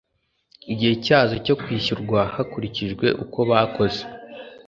[0.71, 4.01] igihe cyazo cyo kwishyurwa hakurikijwe uko bakoze